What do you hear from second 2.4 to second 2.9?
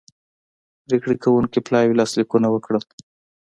وکړل